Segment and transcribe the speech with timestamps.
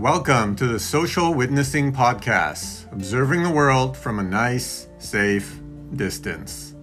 [0.00, 5.60] Welcome to the Social Witnessing Podcast, observing the world from a nice, safe
[5.94, 6.74] distance.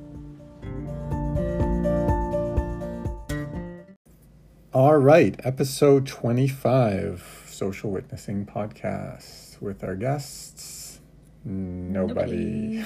[4.71, 10.99] All right, episode 25, Social Witnessing Podcast, with our guests,
[11.43, 12.36] nobody.
[12.36, 12.86] Nobody.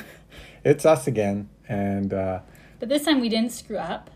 [0.63, 2.39] it's us again, and uh,
[2.79, 4.09] But this time we didn't screw up.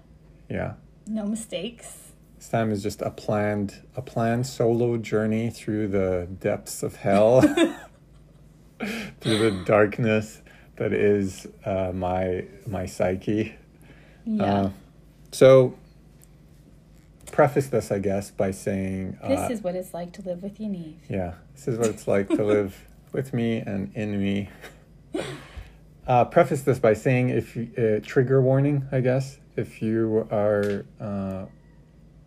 [0.48, 0.76] yeah,
[1.08, 2.05] No mistakes.
[2.46, 7.42] This time is just a planned a planned solo journey through the depths of hell,
[9.20, 10.44] through the darkness
[10.76, 13.56] that is uh, my my psyche.
[14.26, 14.44] Yeah.
[14.44, 14.70] Uh,
[15.32, 15.76] so,
[17.32, 20.60] preface this, I guess, by saying, uh, this is what it's like to live with
[20.60, 20.98] Yaniv.
[21.10, 22.80] yeah, this is what it's like to live
[23.12, 24.50] with me and in me.
[26.06, 30.86] Uh, preface this by saying, if you, uh, trigger warning, I guess, if you are,
[31.00, 31.46] uh,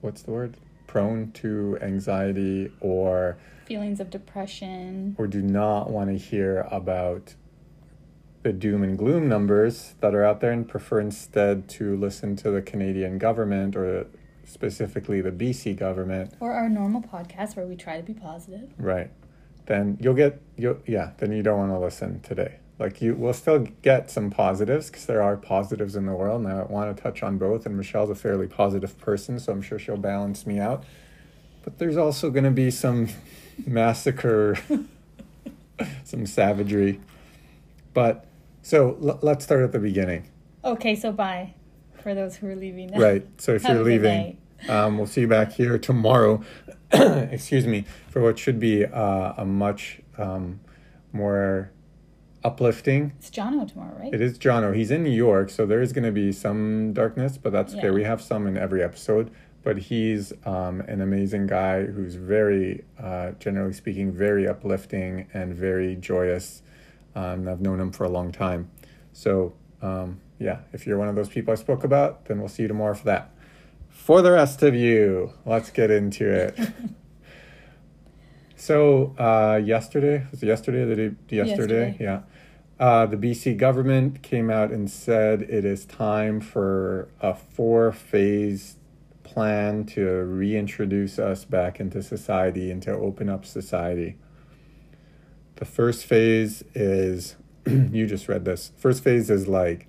[0.01, 5.15] what's the word, prone to anxiety or Feelings of depression.
[5.19, 7.35] or do not want to hear about
[8.43, 12.51] the doom and gloom numbers that are out there and prefer instead to listen to
[12.51, 14.07] the Canadian government or
[14.45, 18.71] specifically the BC government Or our normal podcast where we try to be positive.
[18.79, 19.11] Right.
[19.67, 22.61] Then you'll get you yeah, then you don't want to listen today.
[22.79, 26.53] Like you will still get some positives because there are positives in the world and
[26.53, 29.79] I want to touch on both and Michelle's a fairly positive person, so I'm sure
[29.79, 30.85] she'll balance me out.
[31.65, 33.09] But there's also going to be some
[33.67, 34.57] massacre,
[36.05, 37.01] some savagery.
[37.95, 38.27] But
[38.63, 40.29] so l- let's start at the beginning.
[40.65, 41.55] Okay, so bye
[42.01, 42.99] for those who are leaving now.
[43.01, 43.27] Right.
[43.39, 46.43] So if Have you're leaving, um, we'll see you back here tomorrow.
[46.93, 50.61] excuse me for what should be uh, a much um,
[51.13, 51.71] more
[52.45, 53.13] uplifting.
[53.19, 54.15] It's Jono tomorrow, right?
[54.15, 54.75] It is Jono.
[54.75, 57.91] He's in New York, so there is going to be some darkness, but that's okay.
[57.91, 59.31] We have some in every episode.
[59.65, 65.97] But he's um, an amazing guy who's very, uh, generally speaking, very uplifting and very
[65.97, 66.63] joyous.
[67.15, 68.71] Um, I've known him for a long time.
[69.13, 72.63] So, um, yeah, if you're one of those people I spoke about, then we'll see
[72.63, 73.31] you tomorrow for that.
[73.89, 76.59] For the rest of you, let's get into it.
[78.59, 80.85] so, uh, yesterday, was it yesterday?
[80.85, 81.87] The day, yesterday?
[81.89, 81.97] Yesterday.
[82.01, 82.21] Yeah.
[82.79, 88.77] Uh, the BC government came out and said it is time for a four phase
[89.25, 94.17] plan to reintroduce us back into society and to open up society.
[95.57, 97.37] The first phase is,
[97.67, 98.73] you just read this.
[98.77, 99.89] First phase is like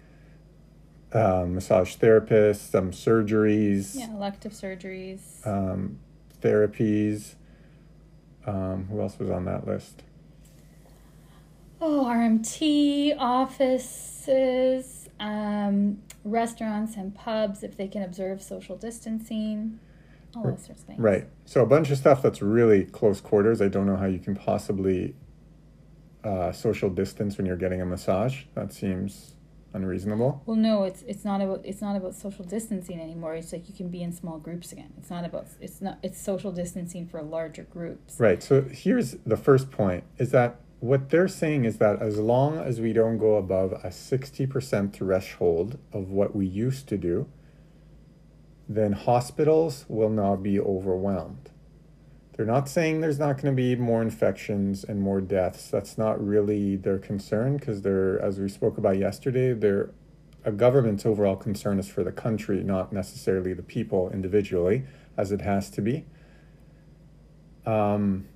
[1.13, 5.45] um, massage therapists, some surgeries, yeah, elective surgeries.
[5.45, 5.99] um,
[6.41, 7.35] therapies.
[8.45, 10.03] Um, who else was on that list?
[11.81, 19.79] oh, RMT, offices, um, restaurants and pubs if they can observe social distancing.
[20.35, 20.99] All those sorts of things.
[20.99, 21.27] Right.
[21.45, 23.63] So a bunch of stuff that's really close quarters.
[23.63, 25.15] I don't know how you can possibly
[26.23, 28.43] uh, social distance when you're getting a massage.
[28.53, 29.33] That seems
[29.73, 30.41] unreasonable.
[30.45, 33.35] Well, no, it's it's not about it's not about social distancing anymore.
[33.35, 34.93] It's like you can be in small groups again.
[34.97, 38.19] It's not about it's not it's social distancing for larger groups.
[38.19, 38.41] Right.
[38.41, 42.79] So here's the first point is that what they're saying is that as long as
[42.79, 47.27] we don't go above a 60% threshold of what we used to do,
[48.67, 51.48] then hospitals will not be overwhelmed.
[52.39, 55.69] They're not saying there's not going to be more infections and more deaths.
[55.69, 59.89] That's not really their concern because they're, as we spoke about yesterday, they're
[60.45, 64.85] a government's overall concern is for the country, not necessarily the people individually,
[65.17, 66.05] as it has to be.
[67.65, 68.29] Um,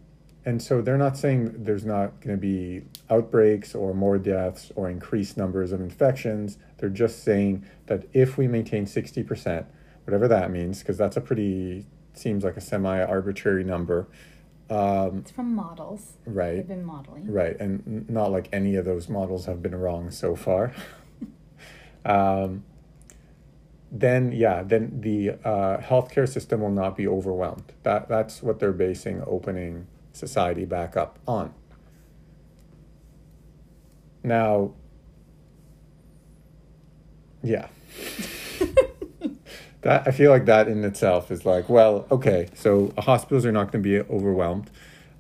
[0.44, 4.90] and so they're not saying there's not going to be outbreaks or more deaths or
[4.90, 6.58] increased numbers of infections.
[6.78, 9.66] They're just saying that if we maintain 60%,
[10.04, 14.08] whatever that means, because that's a pretty, seems like a semi arbitrary number.
[14.70, 16.14] Um, It's from models.
[16.26, 16.56] right.
[16.58, 17.32] They've been modeling.
[17.32, 20.74] Right, and not like any of those models have been wrong so far.
[22.06, 22.64] um,
[23.92, 27.74] then yeah, then the uh, healthcare system will not be overwhelmed.
[27.84, 31.54] That that's what they're basing opening society back up on.
[34.24, 34.72] Now,
[37.44, 37.68] yeah.
[39.84, 43.72] that I feel like that in itself is like, well, okay, so hospitals are not
[43.72, 44.72] going to be overwhelmed,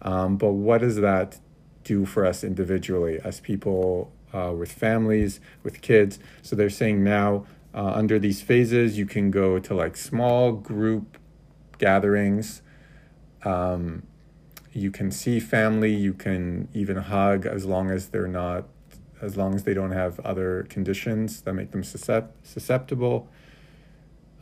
[0.01, 1.39] um, but what does that
[1.83, 6.18] do for us individually as people uh, with families, with kids?
[6.42, 11.18] So they're saying now uh, under these phases, you can go to like small group
[11.77, 12.62] gatherings.
[13.44, 14.04] Um,
[14.71, 15.94] you can see family.
[15.94, 18.65] You can even hug as long as they're not,
[19.21, 23.27] as long as they don't have other conditions that make them suscept- susceptible.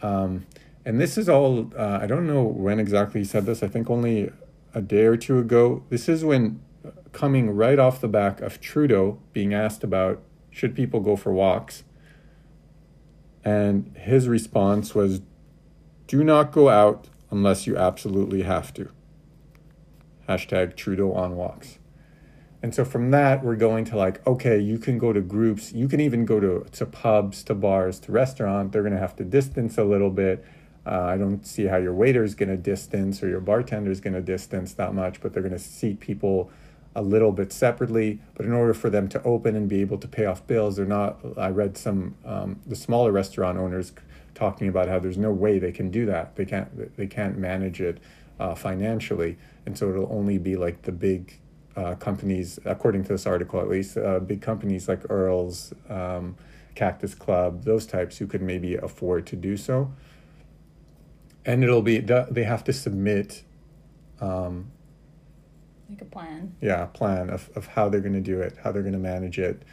[0.01, 0.45] Um,
[0.85, 3.61] and this is all, uh, I don't know when exactly he said this.
[3.61, 4.31] I think only
[4.73, 5.83] a day or two ago.
[5.89, 6.61] This is when
[7.11, 11.83] coming right off the back of Trudeau being asked about should people go for walks.
[13.43, 15.21] And his response was
[16.07, 18.89] do not go out unless you absolutely have to.
[20.27, 21.79] Hashtag Trudeau on walks.
[22.63, 25.87] And so from that, we're going to like, okay, you can go to groups, you
[25.87, 28.71] can even go to, to pubs, to bars, to restaurants.
[28.71, 30.45] They're going to have to distance a little bit.
[30.85, 33.99] Uh, I don't see how your waiter is going to distance or your bartender is
[33.99, 36.51] going to distance that much, but they're going to seat people
[36.95, 38.19] a little bit separately.
[38.35, 40.85] But in order for them to open and be able to pay off bills, they're
[40.85, 41.19] not.
[41.37, 43.91] I read some um, the smaller restaurant owners
[44.33, 46.35] talking about how there's no way they can do that.
[46.35, 46.97] They can't.
[46.97, 47.99] They can't manage it
[48.39, 51.39] uh, financially, and so it'll only be like the big
[51.75, 56.35] uh, companies, according to this article at least, uh, big companies like Earl's, um,
[56.75, 59.91] Cactus Club, those types who could maybe afford to do so.
[61.45, 63.43] And it'll be they have to submit.
[64.19, 64.71] Um,
[65.89, 66.55] like a plan.
[66.61, 68.99] Yeah, a plan of, of how they're going to do it, how they're going to
[68.99, 69.63] manage it,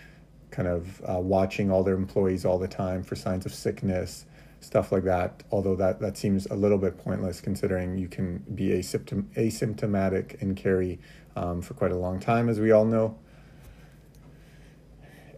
[0.50, 4.24] kind of uh, watching all their employees all the time for signs of sickness,
[4.60, 5.42] stuff like that.
[5.52, 10.56] Although that, that seems a little bit pointless considering you can be asymptom- asymptomatic and
[10.56, 10.98] carry
[11.38, 13.16] um, for quite a long time, as we all know.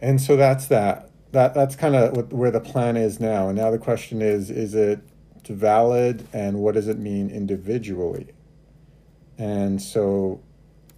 [0.01, 1.09] And so that's that.
[1.31, 3.47] That that's kind of where the plan is now.
[3.47, 4.99] And now the question is: Is it
[5.47, 8.27] valid, and what does it mean individually?
[9.37, 10.41] And so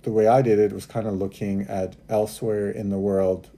[0.03, 3.49] the way I did it was kind of looking at elsewhere in the world.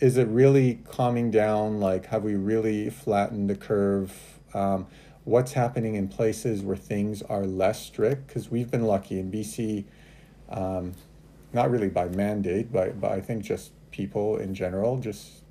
[0.00, 1.80] Is it really calming down?
[1.80, 4.12] Like, have we really flattened the curve?
[4.52, 4.86] Um,
[5.24, 8.26] what's happening in places where things are less strict?
[8.26, 9.84] Because we've been lucky in BC,
[10.48, 10.92] um,
[11.52, 15.42] not really by mandate, but, but I think just people in general, just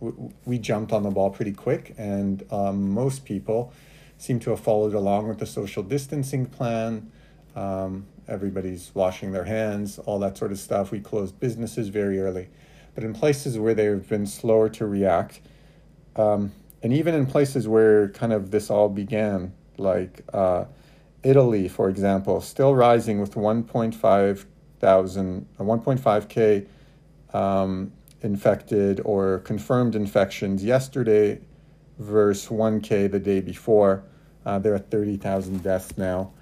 [0.00, 0.12] we,
[0.44, 3.72] we jumped on the ball pretty quick, and um, most people
[4.18, 7.10] seem to have followed along with the social distancing plan.
[7.56, 10.90] Um, everybody's washing their hands, all that sort of stuff.
[10.90, 12.48] We closed businesses very early.
[12.94, 15.40] But in places where they've been slower to react,
[16.16, 16.52] um,
[16.82, 20.66] and even in places where kind of this all began, like uh,
[21.22, 24.44] Italy, for example, still rising with 1.5
[24.82, 26.66] thousand, uh, 1.5k
[27.34, 31.40] um, infected or confirmed infections yesterday
[31.98, 34.04] versus 1k the day before.
[34.44, 36.32] Uh, they're at 30,000 deaths now.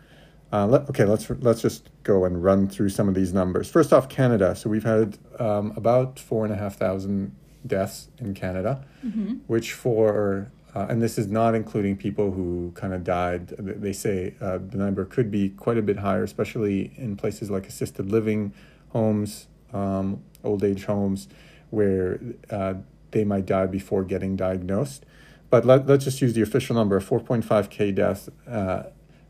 [0.52, 3.70] Uh, let, okay, let's let's just go and run through some of these numbers.
[3.70, 4.56] First off, Canada.
[4.56, 9.34] So we've had um, about four and a half thousand deaths in Canada, mm-hmm.
[9.46, 13.48] which for uh, and this is not including people who kind of died.
[13.58, 17.66] They say uh, the number could be quite a bit higher, especially in places like
[17.66, 18.52] assisted living
[18.90, 21.28] homes, um, old age homes,
[21.70, 22.20] where
[22.50, 22.74] uh,
[23.10, 25.04] they might die before getting diagnosed.
[25.50, 28.84] But let, let's just use the official number 4.5k deaths, uh,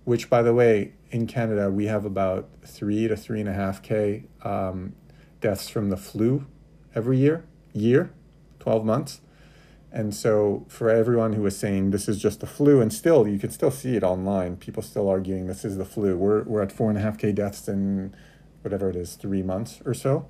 [0.05, 3.83] which, by the way, in Canada, we have about three to three and a half
[3.83, 4.95] K um,
[5.41, 6.47] deaths from the flu
[6.95, 8.13] every year, year,
[8.59, 9.21] 12 months.
[9.93, 13.39] And so for everyone who was saying this is just the flu, and still you
[13.39, 16.17] can still see it online, people still arguing this is the flu.
[16.17, 18.15] We're, we're at four and a half K deaths in
[18.63, 20.29] whatever it is, three months or so.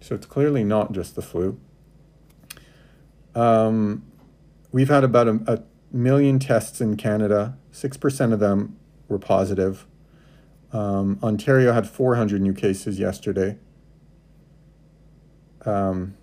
[0.00, 1.58] So it's clearly not just the flu.
[3.34, 4.04] Um,
[4.72, 7.56] we've had about a, a million tests in Canada.
[7.72, 8.76] 6% of them
[9.08, 9.86] were positive.
[10.72, 13.56] Um, Ontario had 400 new cases yesterday.
[15.64, 16.16] Um,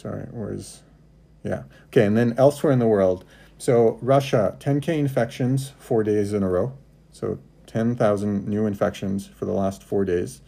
[0.00, 0.82] sorry, where's.
[1.42, 1.64] Yeah.
[1.86, 3.24] Okay, and then elsewhere in the world.
[3.58, 6.72] So, Russia, 10K infections four days in a row.
[7.12, 10.40] So, 10,000 new infections for the last four days.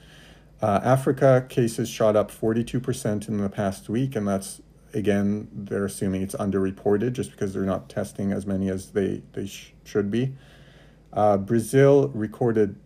[0.60, 4.60] Uh, Africa cases shot up 42% in the past week, and that's
[4.94, 9.46] again, they're assuming it's underreported just because they're not testing as many as they, they
[9.46, 10.34] sh- should be.
[11.12, 12.78] Uh, Brazil recorded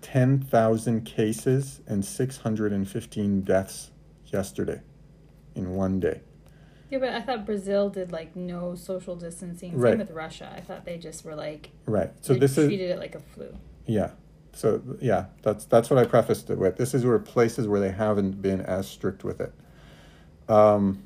[0.00, 3.90] 10,000 cases and 615 deaths
[4.26, 4.80] yesterday
[5.54, 6.20] in one day.
[6.90, 9.72] Yeah, but I thought Brazil did like no social distancing.
[9.72, 9.98] Same right.
[9.98, 10.52] with Russia.
[10.54, 12.10] I thought they just were like right.
[12.20, 13.56] So this treated is treated it like a flu.
[13.86, 14.10] Yeah.
[14.52, 16.76] So yeah, that's that's what I prefaced it with.
[16.76, 19.52] This is where places where they haven't been as strict with it.
[20.48, 21.04] Um,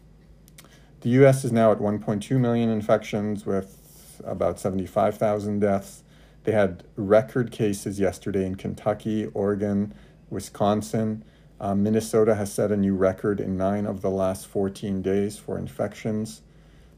[1.02, 1.44] the U.S.
[1.44, 6.02] is now at 1.2 million infections with about 75,000 deaths.
[6.44, 9.92] They had record cases yesterday in Kentucky, Oregon,
[10.30, 11.22] Wisconsin.
[11.64, 15.56] Um, Minnesota has set a new record in nine of the last 14 days for
[15.56, 16.42] infections.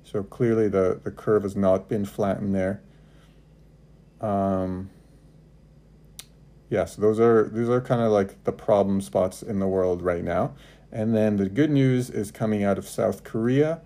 [0.03, 2.83] So clearly the, the curve has not been flattened there.
[4.21, 4.91] Um,
[6.69, 10.03] yeah, so those are these are kind of like the problem spots in the world
[10.03, 10.57] right now.
[10.91, 13.81] And then the good news is coming out of South Korea,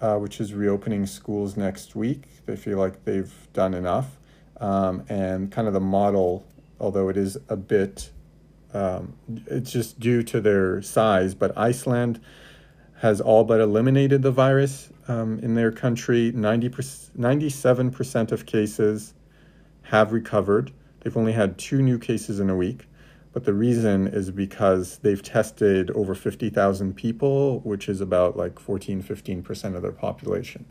[0.00, 2.22] uh, which is reopening schools next week.
[2.46, 4.16] They feel like they've done enough.
[4.62, 6.46] um, and kind of the model,
[6.80, 8.10] although it is a bit,
[8.74, 9.14] um,
[9.46, 11.34] it's just due to their size.
[11.34, 12.20] But Iceland
[13.00, 16.32] has all but eliminated the virus um, in their country.
[16.32, 19.14] 90 97% of cases
[19.82, 20.72] have recovered.
[21.00, 22.86] They've only had two new cases in a week.
[23.32, 29.02] But the reason is because they've tested over 50,000 people, which is about like 14,
[29.02, 30.66] 15% of their population.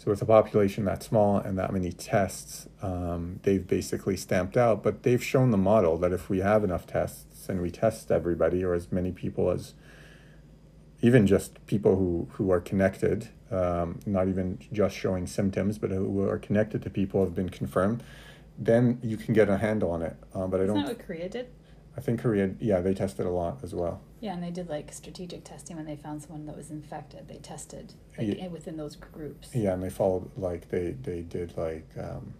[0.00, 4.82] So with a population that small and that many tests, um, they've basically stamped out.
[4.82, 8.64] But they've shown the model that if we have enough tests and we test everybody
[8.64, 9.74] or as many people as
[11.02, 16.26] even just people who, who are connected, um, not even just showing symptoms, but who
[16.26, 18.02] are connected to people have been confirmed,
[18.56, 20.16] then you can get a handle on it.
[20.34, 20.86] Um, but Isn't I don't.
[20.86, 21.48] that what Korea did?
[22.00, 24.00] I think Korea, yeah, they tested a lot as well.
[24.20, 27.28] Yeah, and they did like strategic testing when they found someone that was infected.
[27.28, 31.20] They tested like Ye- in- within those groups Yeah, and they followed like they they
[31.20, 32.32] did like um,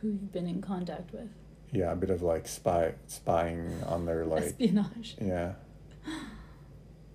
[0.00, 1.28] who you've been in contact with.
[1.70, 5.14] yeah a bit of like spy spying on their like Espionage.
[5.20, 5.52] Yeah.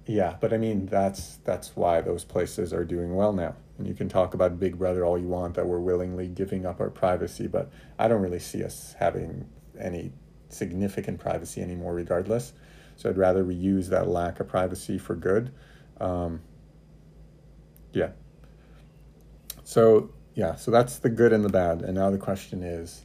[0.06, 3.56] Yeah, but I mean that's that's why those places are doing well now.
[3.78, 6.80] And you can talk about Big Brother all you want that we're willingly giving up
[6.80, 7.70] our privacy, but
[8.00, 10.14] I don't really see us having any
[10.54, 12.54] significant privacy anymore regardless.
[12.96, 15.52] So I'd rather we use that lack of privacy for good.
[16.00, 16.42] Um,
[17.94, 18.12] yeah.
[19.64, 21.82] So yeah, so that's the good and the bad.
[21.82, 23.04] And now the question is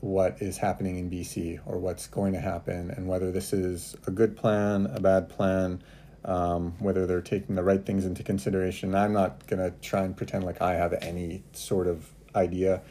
[0.00, 4.10] what is happening in BC or what's going to happen, and whether this is a
[4.10, 5.80] good plan, a bad plan,
[6.24, 8.94] um, whether they're taking the right things into consideration.
[8.94, 12.82] I'm not going to try and pretend like I have any sort of idea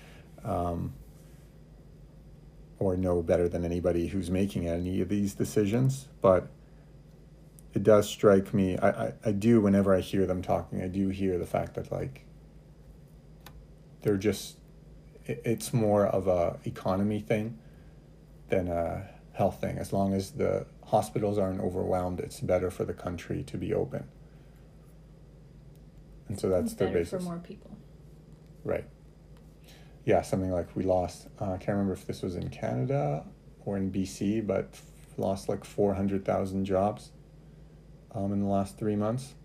[0.46, 0.94] um,
[2.82, 6.48] or know better than anybody who's making any of these decisions, but
[7.76, 8.76] it does strike me.
[8.78, 11.92] I, I, I do, whenever I hear them talking, I do hear the fact that,
[11.92, 12.26] like,
[14.02, 14.58] they're just
[15.28, 17.60] it- it's more of a economy thing
[18.50, 19.78] than a health thing.
[19.78, 24.06] As long as the hospitals aren't overwhelmed, it's better for the country to be open.
[26.28, 27.78] And so that's their better basis, for more people.
[28.64, 28.86] right?
[30.05, 31.27] Yeah, something like we lost.
[31.39, 33.24] Uh, I can't remember if this was in Canada
[33.65, 34.84] or in BC, but f-
[35.17, 37.12] lost like four hundred thousand jobs
[38.13, 39.36] um, in the last three months.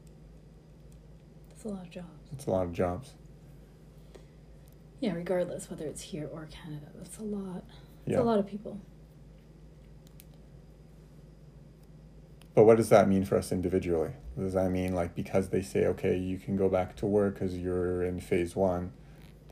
[1.50, 2.08] That's a lot of jobs.
[2.32, 3.12] It's a lot of jobs.
[5.00, 7.62] Yeah, regardless whether it's here or Canada, that's a lot.
[8.06, 8.20] It's Yeah.
[8.20, 8.80] a lot of people.
[12.54, 14.12] But what does that mean for us individually?
[14.38, 17.58] Does that mean like because they say okay, you can go back to work because
[17.58, 18.92] you're in phase one?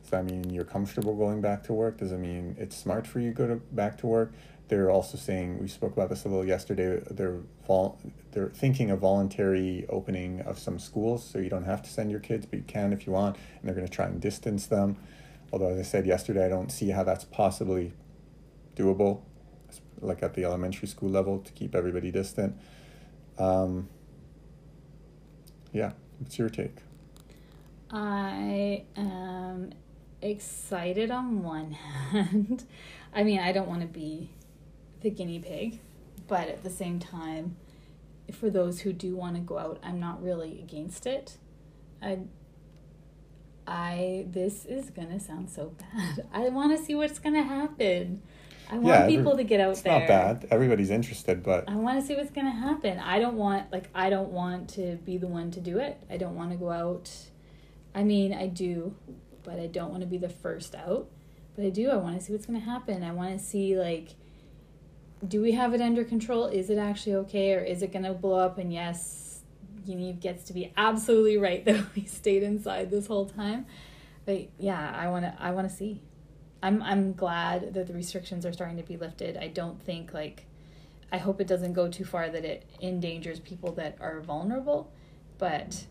[0.05, 1.97] Does that mean you're comfortable going back to work?
[1.97, 4.35] Does it mean it's smart for you to go to, back to work?
[4.69, 7.03] They're also saying we spoke about this a little yesterday.
[7.11, 7.99] They're vol-
[8.33, 12.21] they're thinking of voluntary opening of some schools, so you don't have to send your
[12.21, 13.37] kids, but you can if you want.
[13.37, 14.99] And they're going to try and distance them.
[15.51, 17.95] Although, as I said yesterday, I don't see how that's possibly
[18.77, 19.23] doable,
[20.03, 22.59] like at the elementary school level, to keep everybody distant.
[23.39, 23.89] Um,
[25.73, 26.77] yeah, what's your take?
[27.91, 29.73] I am
[30.25, 32.65] excited on one hand.
[33.15, 34.31] I mean, I don't want to be
[35.03, 35.81] the guinea pig,
[36.27, 37.57] but at the same time,
[38.33, 41.39] for those who do want to go out, I'm not really against it.
[42.03, 42.21] I
[43.67, 46.27] I this is gonna sound so bad.
[46.33, 48.23] I want to see what's gonna happen.
[48.69, 49.73] I want Yeah, people to get out there.
[49.73, 49.99] It's there.
[50.01, 50.49] not bad.
[50.51, 52.99] Everybody's interested, but I want to see what's going to happen.
[52.99, 56.03] I don't want like I don't want to be the one to do it.
[56.11, 57.11] I don't want to go out.
[57.95, 58.97] I mean, I do,
[59.45, 61.09] but I don't want to be the first out.
[61.55, 61.91] But I do.
[61.91, 63.05] I want to see what's going to happen.
[63.05, 64.17] I want to see like
[65.27, 66.47] do we have it under control?
[66.47, 69.41] Is it actually okay or is it going to blow up and yes,
[69.87, 73.67] Yaniv gets to be absolutely right that we stayed inside this whole time.
[74.25, 76.03] But yeah, I want to I want to see.
[76.63, 79.37] I'm I'm glad that the restrictions are starting to be lifted.
[79.37, 80.47] I don't think like
[81.13, 84.91] I hope it doesn't go too far that it endangers people that are vulnerable,
[85.39, 85.85] but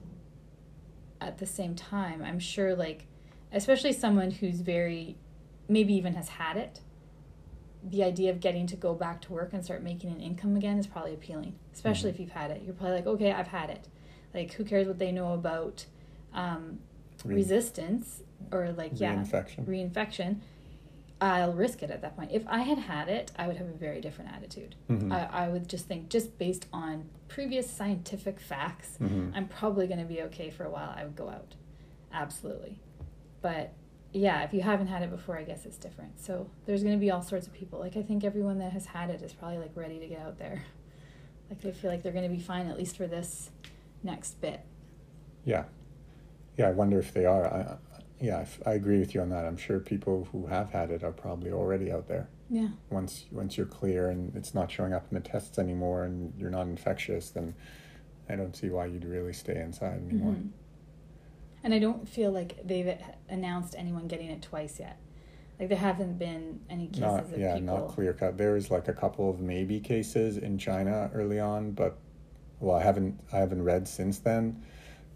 [1.22, 3.06] at the same time, I'm sure like
[3.54, 5.16] especially someone who's very
[5.70, 6.82] maybe even has had it.
[7.84, 10.78] The idea of getting to go back to work and start making an income again
[10.78, 12.14] is probably appealing, especially Mhm.
[12.14, 12.62] if you've had it.
[12.64, 13.88] You're probably like, okay, I've had it.
[14.34, 15.86] Like, who cares what they know about
[16.34, 16.80] um,
[17.24, 19.66] Re- resistance or like yeah reinfection.
[19.66, 20.40] reinfection
[21.22, 23.74] i'll risk it at that point if i had had it i would have a
[23.74, 25.12] very different attitude Mhm.
[25.14, 29.32] I, I would just think just based on previous scientific facts Mhm.
[29.36, 31.54] i'm probably going to be okay for a while i would go out
[32.12, 32.80] absolutely
[33.44, 33.74] but
[34.14, 37.00] yeah if you haven't had it before i guess it's different so there's going to
[37.00, 39.58] be all sorts of people like i think everyone that has had it is probably
[39.60, 40.64] like ready to get out there
[41.50, 43.52] like they feel like they're going to be fine at least for this
[44.04, 44.62] next bit
[45.46, 45.66] Yeah,
[46.58, 46.68] yeah.
[46.70, 47.46] I wonder if they are.
[47.48, 47.78] I,
[48.20, 49.46] yeah, I agree with you on that.
[49.46, 52.30] I'm sure people who have had it are probably already out there.
[52.50, 52.70] Yeah.
[52.90, 56.50] Once once you're clear and it's not showing up in the tests anymore and you're
[56.52, 57.56] not infectious, then
[58.30, 60.34] I don't see why you'd really stay inside anymore.
[60.36, 60.50] Mhm.
[61.64, 62.94] And I don't feel like they've
[63.30, 65.00] announced anyone getting it twice yet.
[65.60, 67.78] Like there haven't been any cases Not of yeah, people.
[67.78, 68.38] not clear cut.
[68.38, 71.98] There was like a couple of maybe cases in China early on, but
[72.60, 74.64] well, I haven't I haven't read since then.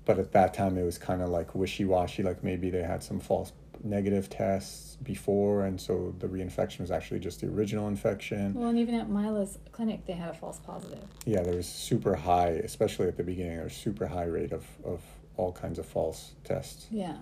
[0.06, 2.24] But at that time, it was kind of like wishy washy.
[2.24, 3.52] Like maybe they had some false
[3.84, 8.54] negative tests before, and so the reinfection was actually just the original infection.
[8.54, 11.04] Well, and even at Mila's clinic, they had a false positive.
[11.26, 13.56] Yeah, there was super high, especially at the beginning.
[13.56, 15.02] There was super high rate of of
[15.38, 16.88] all kinds of false tests.
[16.92, 17.18] Yeah.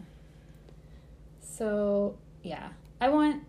[1.42, 2.70] So yeah,
[3.00, 3.44] I want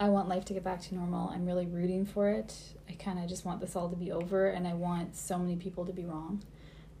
[0.00, 1.28] I want life to get back to normal.
[1.28, 2.54] I'm really rooting for it.
[2.88, 5.56] I kind of just want this all to be over, and I want so many
[5.56, 6.42] people to be wrong.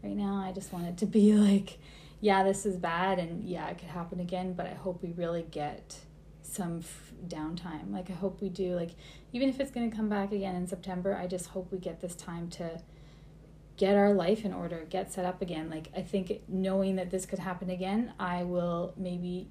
[0.02, 1.78] Right now, I just want it to be like,
[2.20, 4.52] yeah, this is bad, and yeah, it could happen again.
[4.52, 5.98] But I hope we really get
[6.42, 7.90] some f- downtime.
[7.90, 8.74] Like I hope we do.
[8.74, 8.90] Like
[9.32, 12.14] even if it's to come back again in September, I just hope we get this
[12.14, 12.80] time to
[13.76, 15.68] get our life in order, get set up again.
[15.70, 19.48] Like I think knowing that this could happen again, I will maybe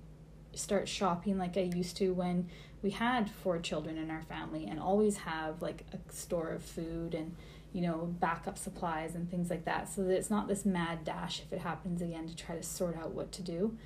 [0.54, 2.48] start shopping like I used to when
[2.82, 7.16] we had four children in our family and always have like a store of food
[7.16, 7.36] and
[7.72, 9.90] you know backup supplies and things like that.
[9.90, 12.98] So that it's not this mad dash if it happens again to try to sort
[12.98, 13.78] out what to do.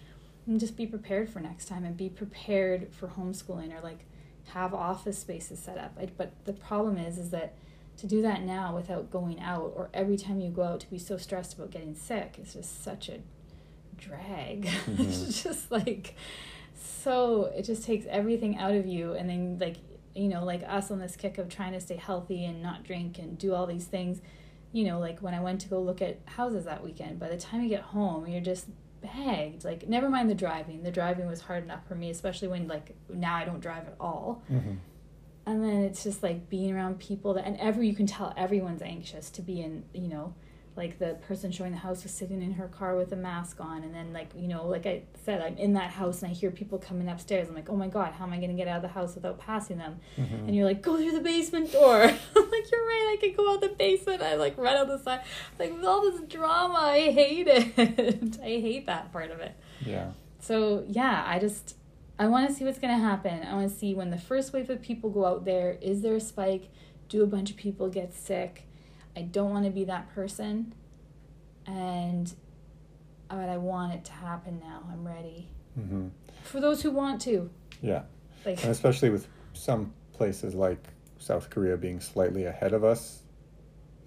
[0.45, 4.05] And just be prepared for next time and be prepared for homeschooling or like
[4.53, 5.97] have office spaces set up.
[5.99, 7.55] I, but the problem is is that
[7.97, 10.99] to do that now without going out or every time you go out to be
[10.99, 13.19] so stressed about getting sick is just such a
[13.97, 14.69] drag.
[14.87, 16.15] It's just like
[16.75, 19.77] so it just takes everything out of you and then like
[20.13, 23.17] you know like us on this kick of trying to stay healthy and not drink
[23.17, 24.21] and do all these things
[24.71, 27.37] you know like when i went to go look at houses that weekend by the
[27.37, 28.67] time you get home you're just
[29.01, 29.63] bagged.
[29.63, 30.83] Like never mind the driving.
[30.83, 33.95] The driving was hard enough for me especially when like now i don't drive at
[33.99, 34.43] all.
[34.51, 34.75] Mm-hmm.
[35.47, 38.81] And then it's just like being around people that and every you can tell everyone's
[38.81, 40.33] anxious to be in you know
[40.77, 43.83] like the person showing the house was sitting in her car with a mask on.
[43.83, 46.51] And then like you know like i said i'm in that house and i hear
[46.51, 47.49] people coming upstairs.
[47.49, 49.15] I'm like oh my god how am i going to get out of the house
[49.15, 49.99] without passing them?
[50.17, 50.35] Mm-hmm.
[50.35, 52.01] and you're like go through the basement door.
[52.03, 54.21] I'm like you're right i can go out the basement.
[54.21, 55.21] I like run out the side.
[55.57, 58.39] Like all this drama i hate it.
[58.41, 59.55] I hate that part of it.
[59.83, 60.11] Yeah.
[60.39, 61.75] so yeah, I just
[62.19, 63.43] I want to see what's going to happen.
[63.43, 66.15] I want to see when the first wave of people go out there, is there
[66.15, 66.69] a spike?
[67.09, 68.63] Do a bunch of people get sick?
[69.15, 70.73] I don't want to be that person.
[71.65, 72.33] And
[73.29, 74.83] but I want it to happen now.
[74.91, 75.49] I'm ready.
[75.77, 76.07] Mm-hmm.
[76.43, 77.49] For those who want to.
[77.81, 78.03] Yeah.
[78.45, 80.81] Like And especially with some places like
[81.19, 83.23] South Korea being slightly ahead of us,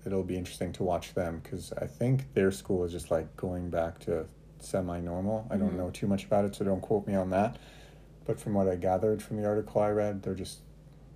[0.06, 3.68] it'll be interesting to watch them because I think their school is just like going
[3.68, 4.26] back to
[4.58, 5.46] semi normal.
[5.50, 5.76] I don't Mhm.
[5.76, 7.58] know too much about it, so don't quote me on that.
[8.24, 10.60] But from what I gathered from the article I read, they're just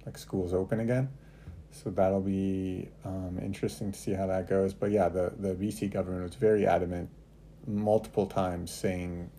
[0.06, 1.10] like schools open again.
[1.70, 4.72] So that'll be um, interesting to see how that goes.
[4.72, 7.10] But yeah, the, the BC government was very adamant
[7.66, 9.30] multiple times saying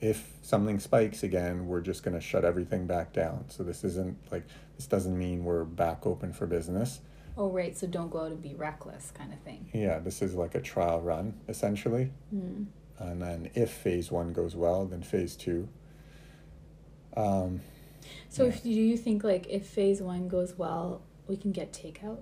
[0.00, 3.44] if something spikes again, we're just going to shut everything back down.
[3.48, 4.44] So this isn't like
[4.76, 7.00] this doesn't mean we're back open for business.
[7.36, 9.68] oh right, so don't go out and be reckless kind of thing.
[9.72, 12.10] Yeah, this is like a trial run essentially.
[12.34, 12.66] Mm.
[12.98, 15.68] And then if phase one goes well, then phase two.
[17.16, 17.60] Um,
[18.28, 18.50] So Yeah.
[18.50, 22.18] if do you think like if phase 1 goes well, we can get takeout?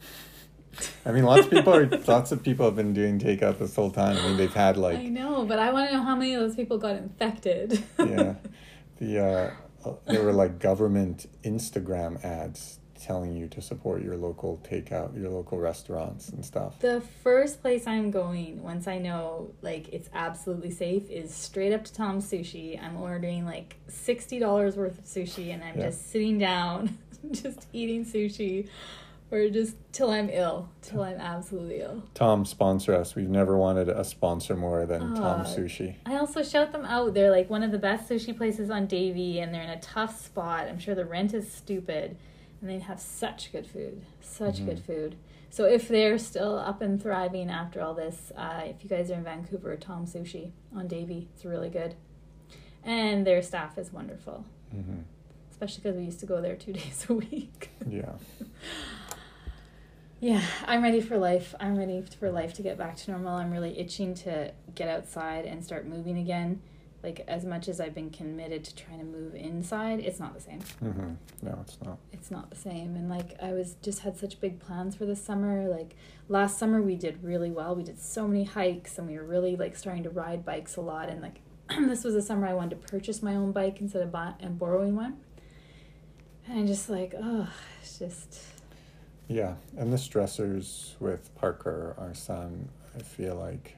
[1.06, 3.90] I mean, lots of people are lots of people have been doing takeout this whole
[3.90, 4.16] time.
[4.16, 4.98] I mean, they've had like.
[4.98, 7.82] I know, but I want to know how many of those people got infected.
[7.98, 8.34] yeah,
[8.98, 14.60] the uh, uh, there were like government Instagram ads telling you to support your local
[14.68, 16.78] takeout, your local restaurants and stuff.
[16.80, 21.84] The first place I'm going once I know like it's absolutely safe is straight up
[21.84, 22.82] to Tom's Sushi.
[22.82, 25.86] I'm ordering like sixty dollars worth of sushi and I'm Yeah.
[25.86, 26.98] just sitting down,
[27.30, 28.68] just eating sushi,
[29.30, 32.02] or just till I'm ill, till I'm absolutely ill.
[32.14, 33.14] Tom sponsor us.
[33.14, 35.44] We've never wanted a sponsor more than Tom Ah.
[35.44, 35.94] Sushi.
[36.04, 37.14] I also shout them out.
[37.14, 40.20] They're like one of the best sushi places on Davie, and they're in a tough
[40.20, 40.66] spot.
[40.68, 42.16] I'm sure the rent is stupid,
[42.60, 44.66] and they have such good food, such Mhm.
[44.66, 45.16] good food.
[45.48, 49.14] So if they're still up and thriving after all this, uh, if you guys are
[49.14, 51.94] in Vancouver, Tom Sushi on Davie, it's really good,
[52.84, 55.00] and their staff is wonderful, hmm
[55.50, 57.70] especially because we used to go there two days a week.
[57.86, 58.12] Yeah.
[60.22, 61.54] Yeah, I'm ready for life.
[61.58, 63.36] I'm ready for life to get back to normal.
[63.36, 66.60] I'm really itching to get outside and start moving again.
[67.02, 70.40] Like as much as I've been committed to trying to move inside, it's not the
[70.40, 70.60] same.
[70.80, 71.98] hmm No, it's not.
[72.12, 72.94] It's not the same.
[72.96, 75.66] And like I was just had such big plans for this summer.
[75.68, 75.96] Like
[76.28, 77.74] last summer we did really well.
[77.74, 80.82] We did so many hikes and we were really like starting to ride bikes a
[80.82, 81.40] lot and like
[81.88, 84.58] this was the summer I wanted to purchase my own bike instead of buy- and
[84.58, 85.18] borrowing one.
[86.46, 87.48] And I'm just like, oh,
[87.80, 88.40] it's just.
[89.28, 93.76] Yeah, and the stressors with Parker, our son, I feel like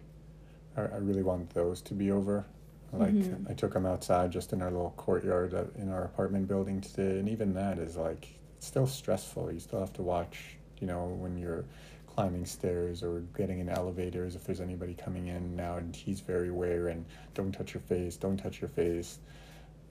[0.77, 2.47] I, I really want those to be over.
[2.93, 3.51] Like Mhm.
[3.51, 7.29] I took him outside just in our little courtyard in our apartment building today, and
[7.29, 8.29] even that is like
[8.59, 9.51] still stressful.
[9.51, 11.65] You still have to watch, you know, when you're
[12.07, 16.49] climbing stairs or getting in elevators if there's anybody coming in now, and he's very
[16.49, 19.19] aware and don't touch your face, don't touch your face.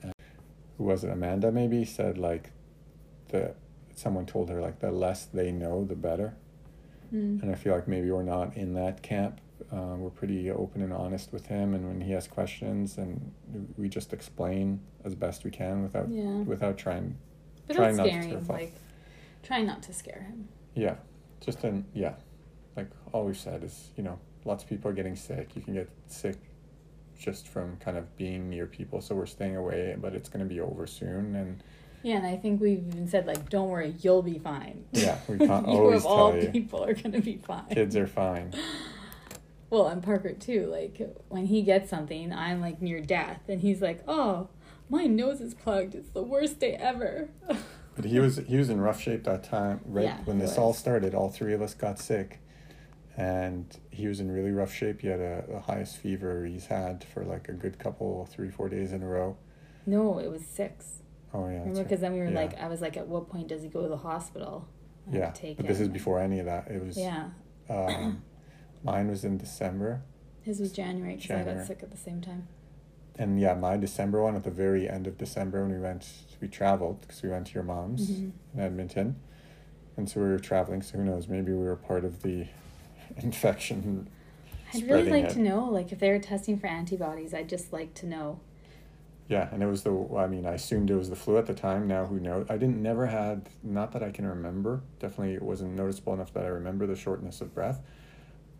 [0.04, 0.14] And
[0.78, 1.10] who was it?
[1.10, 2.52] Amanda maybe said like
[3.30, 3.56] the
[3.96, 6.36] someone told her like the less they know, the better.
[7.12, 7.42] Mm.
[7.42, 9.42] And I feel like maybe we're not in that camp.
[9.72, 13.32] Uh, we're pretty open and honest with him, and when he has questions, and
[13.78, 16.42] we just explain as best we can without Yeah.
[16.42, 17.16] without trying.
[17.68, 18.46] But try not to scaring him.
[18.48, 18.74] Like,
[19.44, 20.50] try not to scare him.
[20.76, 20.96] Yeah,
[21.40, 22.16] just an yeah,
[22.76, 25.56] like all we've said is you know lots of people are getting sick.
[25.56, 26.36] You can get sick
[27.18, 29.96] just from kind of being near people, so we're staying away.
[29.98, 31.64] But it's going to be over soon, and
[32.04, 35.38] Yeah, and I think we've even said like, "Don't worry, you'll be fine." Yeah, we
[35.48, 36.50] can't you always of all tell you.
[36.50, 37.68] people are gonna be fine.
[37.70, 38.54] kids are fine.
[39.72, 40.68] Well, and Parker too.
[40.68, 44.50] Like when he gets something, I'm like near death, and he's like, "Oh,
[44.90, 45.96] my nose is plugged.
[45.96, 47.30] It's the worst day ever."
[47.94, 50.58] But he was he was in rough shape that time, right Yeah, when he this
[50.58, 51.14] all started.
[51.14, 52.40] All three of us got sick,
[53.18, 55.02] and he was in really rough shape.
[55.02, 58.70] He had a, the highest fever he's had for like a good couple, three, four
[58.70, 59.36] days in a row.
[59.86, 61.04] no, it was six.
[61.34, 61.80] Oh yeah, Remember?
[61.80, 61.84] right.
[61.84, 62.40] Because then we were Yeah.
[62.40, 64.68] like, I was like, "At what point does he go to the hospital?"
[65.12, 65.32] Yeah.
[65.32, 66.70] take But this is before any of that.
[66.72, 67.32] It was Yeah,
[67.70, 68.24] um,
[68.84, 70.02] mine was in December,
[70.42, 72.48] his was January because I got sick at the same time.
[73.18, 76.08] and yeah, my December one at the very end of December when we went,
[76.42, 78.32] we traveled because we went to your mom's Mhm.
[78.54, 79.16] in Edmonton,
[79.98, 80.82] and so we were traveling.
[80.82, 81.28] So who knows?
[81.28, 82.48] Maybe we were part of the
[83.18, 84.08] infection.
[84.74, 85.30] I'd really like it.
[85.32, 88.40] to know, like, if they were testing for antibodies, I'd just like to know.
[89.28, 89.94] Yeah, and it was the.
[90.18, 91.88] I mean, I assumed it was the flu at the time.
[91.88, 92.46] Now, who knows?
[92.50, 93.48] I didn't never had.
[93.64, 94.82] Not that I can remember.
[95.00, 97.82] Definitely, it wasn't noticeable enough that I remember the shortness of breath.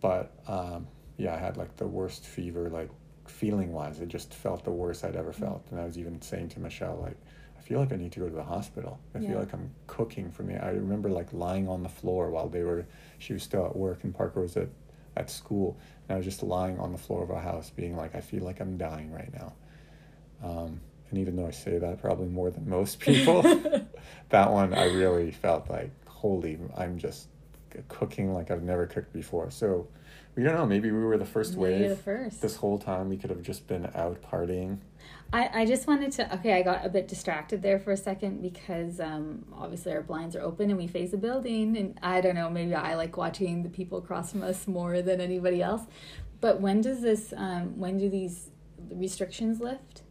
[0.02, 2.90] But um, yeah, I had like the worst fever, like
[3.26, 4.00] feeling wise.
[4.00, 6.98] It just felt the worst I'd ever felt, and I was even saying to Michelle,
[7.02, 7.16] like,
[7.58, 8.98] I feel like I need to go to the hospital.
[9.14, 9.28] I Yeah.
[9.30, 10.56] feel like I'm cooking for me.
[10.56, 12.86] I remember like lying on the floor while they were.
[13.18, 14.68] She was still at work, and Parker was at
[15.16, 15.76] at school,
[16.08, 18.44] and I was just lying on the floor of our house, being like, I feel
[18.44, 19.52] like I'm dying right now.
[20.42, 23.42] Um, and even though I say that probably more than most people,
[24.30, 27.28] that one I really felt like, holy, I'm just
[27.88, 29.50] cooking like I've never cooked before.
[29.50, 29.88] So
[30.36, 30.66] we don't know.
[30.66, 31.90] Maybe we were the first Maybe wave.
[31.90, 32.40] the first.
[32.42, 34.78] This whole time we could have just been out partying.
[35.32, 38.42] I, I just wanted to okay i got a bit distracted there for a second
[38.42, 42.34] because um, obviously our blinds are open and we face a building and i don't
[42.34, 45.82] know maybe i like watching the people across from us more than anybody else
[46.42, 48.50] but when does this um, when do these
[48.90, 50.02] restrictions lift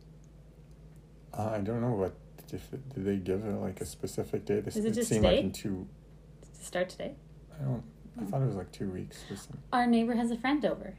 [1.38, 2.14] Uh, I don't know what
[2.52, 4.66] if did they give it like a specific date?
[4.66, 5.46] This Is it just seemed like today?
[5.46, 5.88] in two.
[6.60, 7.16] to start today
[7.60, 7.84] I don't.
[8.22, 9.62] I thought it was like two weeks or something.
[9.72, 10.96] our neighbor has a friend over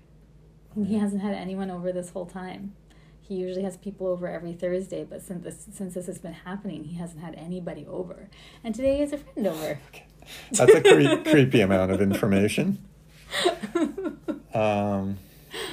[0.75, 2.73] and he hasn't had anyone over this whole time
[3.21, 6.85] he usually has people over every thursday but since this since this has been happening
[6.85, 8.29] he hasn't had anybody over
[8.65, 10.07] and today he has a friend over Okay.
[10.53, 12.79] That's a cre- creepy amount of information.
[14.55, 15.17] Um,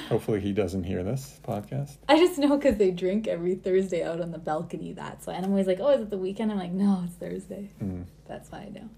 [0.08, 1.98] hopefully he doesn't hear this podcast.
[2.08, 4.94] I just know because they drink every Thursday out on the balcony.
[4.94, 5.34] That's why.
[5.34, 6.50] And I'm always like, oh, is it the weekend?
[6.50, 7.70] I'm like, no, it's Thursday.
[7.82, 8.04] Mm.
[8.26, 8.88] That's why I know.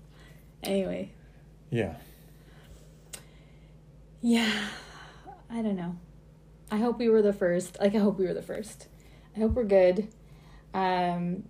[0.63, 1.11] Anyway,
[1.73, 1.95] Yeah.
[4.21, 4.69] yeah,
[5.49, 5.97] I don't know.
[6.71, 7.79] I hope we were the first.
[7.81, 8.89] Like, I hope we were the first.
[9.35, 10.09] I hope we're good.
[10.75, 11.45] Um,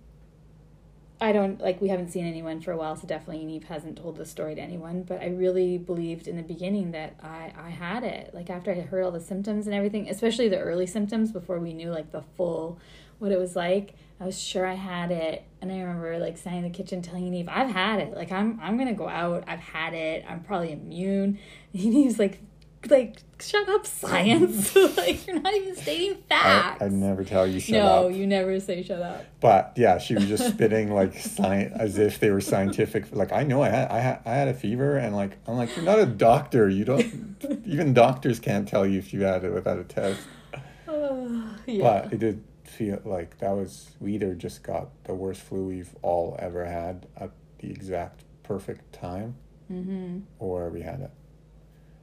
[1.19, 4.15] I don't like we haven't seen anyone for a while, so definitely Neve hasn't told
[4.15, 5.03] the story to anyone.
[5.03, 8.33] But I really believed in the beginning that I I had it.
[8.33, 11.73] Like after I heard all the symptoms and everything, especially the early symptoms before we
[11.73, 12.79] knew like the full
[13.19, 13.95] what it was like.
[14.19, 17.29] I was sure I had it, and I remember like standing in the kitchen telling
[17.29, 18.13] Neve, "I've had it.
[18.13, 19.43] Like I'm I'm gonna go out.
[19.47, 20.23] I've had it.
[20.27, 21.39] I'm probably immune."
[21.73, 22.39] And Neve's like,
[22.87, 24.73] "Like shut up, science.
[24.97, 28.13] like you're not even stating I, facts." I'd never tell you shut no, up.
[28.13, 29.25] you never say shut up.
[29.41, 33.13] But yeah, she was just spitting like science as if they were scientific.
[33.13, 35.75] Like I know I had I had I had a fever, and like I'm like
[35.75, 36.69] you're not a doctor.
[36.69, 40.21] You don't even doctors can't tell you if you had it without a test.
[40.95, 41.81] Oh, yeah.
[41.81, 45.95] But it did feel like that was we either just got the worst flu we've
[46.01, 49.35] all ever had at the exact perfect time,
[49.71, 50.19] mm-hmm.
[50.39, 51.11] or we had it.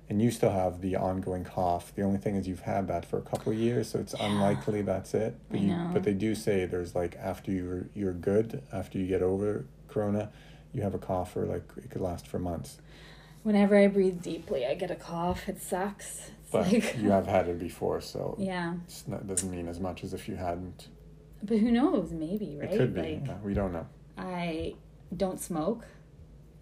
[0.09, 1.95] And you still have the ongoing cough.
[1.95, 4.27] The only thing is you've had that for a couple of years, so it's Yeah.
[4.27, 5.37] unlikely that's it.
[5.51, 9.23] But you, but they do say there's like after you're you're good, after you get
[9.23, 10.31] over corona,
[10.73, 12.79] you have a cough for like it could last for months.
[13.45, 15.49] Whenever I breathe deeply, I get a cough.
[15.49, 16.31] It sucks.
[16.51, 18.75] It but like you have had it before, so yeah.
[19.07, 20.89] not, doesn't mean as much as if you hadn't.
[21.43, 22.13] But who knows?
[22.13, 22.71] Maybe right?
[22.73, 23.01] It could be.
[23.01, 23.87] Like yeah, we don't know.
[24.19, 24.75] I
[25.17, 25.87] don't smoke.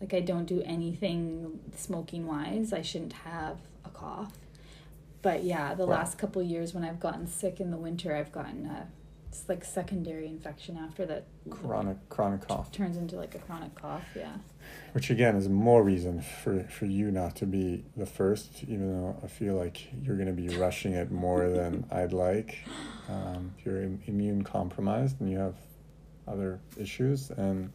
[0.01, 2.73] Like I don't do anything smoking wise.
[2.73, 4.33] I shouldn't have a cough.
[5.23, 5.95] But yeah, the Wow.
[5.97, 8.87] last couple years when I've gotten sick in the winter, I've gotten a
[9.29, 14.05] it's like secondary infection after that Chronic chronic cough, turns into like a chronic cough.
[14.17, 14.33] Yeah.
[14.93, 19.17] which again is more reason for for you not to be the first, even though
[19.23, 22.59] I feel like you're going to be rushing it more than I'd like.
[23.09, 25.57] Um, you're im- immune compromised and you have
[26.27, 27.71] other issues, and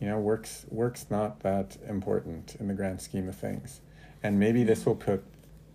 [0.00, 3.80] you know works work's not that important in the grand scheme of things.
[4.22, 5.24] And maybe this will put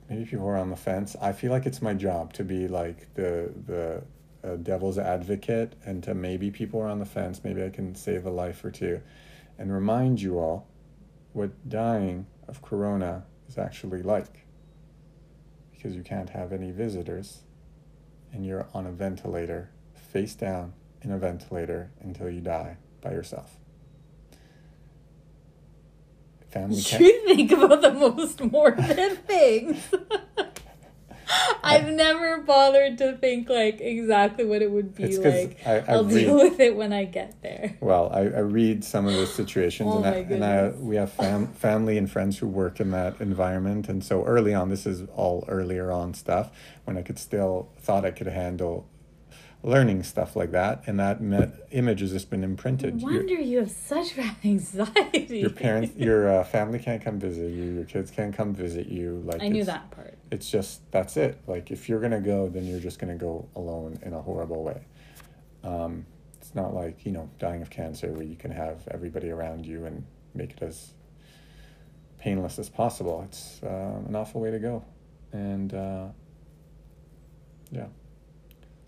[0.10, 1.16] maybe people are on the fence.
[1.22, 4.04] I feel like it's my job to be like the the
[4.44, 7.42] uh, devil's advocate and to maybe people are on the fence.
[7.44, 9.02] Maybe I can save a life or two,
[9.58, 10.68] and remind you all
[11.34, 14.46] what dying of corona is actually like.
[15.72, 17.44] Because you can't have any visitors,
[18.34, 23.58] and you're on a ventilator, face down in a ventilator until you die by yourself.
[26.50, 27.04] Family can't.
[27.04, 29.78] You think about the most morbid things.
[31.68, 35.58] I've never bothered to think like exactly what it would be like.
[35.66, 37.78] I- I I'll read- deal with it when I get there.
[37.82, 41.12] Well, I, I read some of the situations, Oh and, I, and I, we have
[41.12, 45.04] fam- family and friends who work in that environment, and so early on, this is
[45.16, 46.52] all earlier on stuff
[46.86, 48.88] when I could still thought I could handle
[49.68, 51.20] learning stuff like that, and that
[51.72, 53.02] image has just been imprinted.
[53.02, 55.40] No Your- wonder you have such bad anxiety.
[55.40, 57.66] your parents, your uh, family can't come visit you.
[57.74, 59.22] Your kids can't come visit you.
[59.26, 60.18] Like I knew that part.
[60.32, 61.40] It's just that's it.
[61.48, 64.82] Like if you're gonna go, then you're just gonna go alone in a horrible way.
[65.64, 66.06] Um,
[66.40, 69.86] it's not like you know dying of cancer where you can have everybody around you
[69.86, 70.94] and make it as
[72.20, 73.22] painless as possible.
[73.28, 74.86] It's uh, an awful way to go,
[75.34, 76.08] and uh,
[77.72, 77.88] yeah.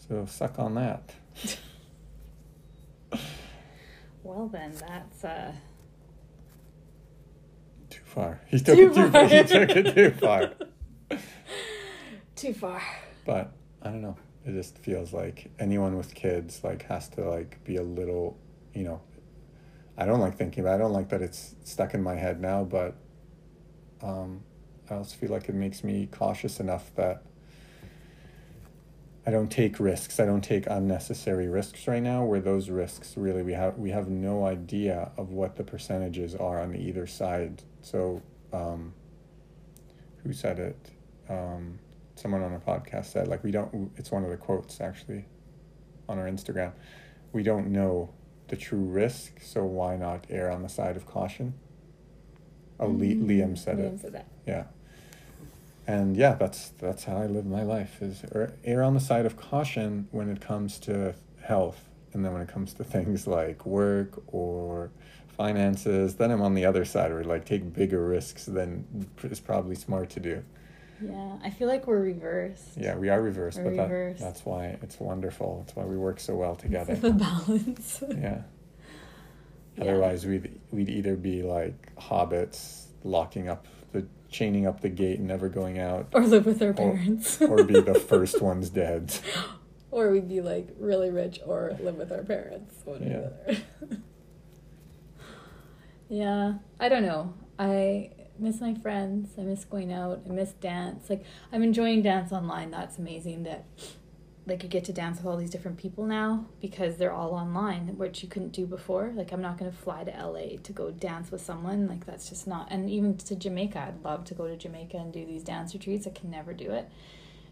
[0.09, 1.13] So suck on that.
[4.23, 5.53] Well then, that's uh.
[7.91, 8.41] Too far.
[8.47, 9.11] He took Too it too far.
[9.11, 9.27] far.
[9.27, 10.51] He took it too far.
[12.35, 12.81] Too far.
[13.25, 14.15] but I don't know.
[14.45, 18.37] It just feels like anyone with kids like has to like be a little,
[18.73, 19.01] you know.
[19.97, 20.71] I don't like thinking about.
[20.71, 20.75] It.
[20.75, 22.95] I don't like that it's stuck in my head now, but
[24.01, 24.41] um,
[24.89, 27.23] I also feel like it makes me cautious enough that
[29.29, 30.19] I don't take risks.
[30.19, 32.25] I don't take unnecessary risks right now.
[32.25, 36.59] Where those risks really we have we have no idea of what the percentages are
[36.59, 37.61] on either side.
[37.83, 38.91] So, um,
[40.23, 40.89] who said it?
[41.29, 41.77] Um,
[42.15, 43.91] someone on a podcast said like we don't.
[43.97, 45.25] It's one of the quotes actually
[46.07, 46.71] on our Instagram.
[47.31, 48.09] We don't know
[48.47, 51.53] the true risk, so why not err on the side of caution?
[52.79, 53.99] Oh, Li- Mm, Liam said it.
[53.99, 54.25] Said that.
[54.47, 54.63] Yeah.
[55.89, 59.37] And yeah, that's that's how I live my life is er- on the side of
[59.37, 64.21] caution when it comes to health, and then when it comes to things like work
[64.27, 64.91] or
[65.35, 69.73] finances, then I'm on the other side where like take bigger risks than is probably
[69.73, 70.43] smart to do.
[71.01, 72.77] Yeah, I feel like we're reversed.
[72.77, 75.63] Yeah, we are reversed, We're but that, that's why it's wonderful.
[75.65, 76.93] That's why we work so well together.
[76.93, 78.03] The balance.
[78.09, 78.43] yeah.
[79.75, 79.81] Yeah.
[79.81, 85.27] Otherwise, we'd we'd either be like hobbits locking up the chaining up the gate and
[85.27, 87.41] never going out, Or live with our parents.
[87.41, 89.13] or be the first ones dead.
[89.91, 92.75] Or we'd be like really rich or live with our parents.
[92.85, 93.57] One Yeah.
[96.09, 97.33] yeah, I don't know.
[97.57, 99.31] I miss my friends.
[99.37, 100.21] I miss going out.
[100.27, 101.09] I miss dance.
[101.09, 102.71] Like I'm enjoying dance online.
[102.71, 103.65] That's amazing that
[104.45, 107.97] like you get to dance with all these different people now because they're all online,
[107.97, 109.11] which you couldn't do before.
[109.13, 111.87] Like I'm not gonna fly to LA to go dance with someone.
[111.87, 112.67] Like that's just not.
[112.71, 116.07] And even to Jamaica, I'd love to go to Jamaica and do these dance retreats.
[116.07, 116.89] I can never do it.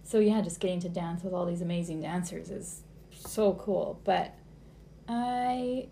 [0.03, 3.99] So yeah, just getting to dance with all these amazing dancers is so cool.
[4.03, 4.33] But
[5.07, 5.89] I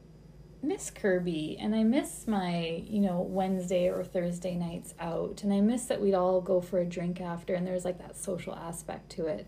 [0.63, 5.43] miss Kirby and I miss my, you know, Wednesday or Thursday nights out.
[5.43, 8.17] And I miss that we'd all go for a drink after and there's like that
[8.17, 9.47] social aspect to it.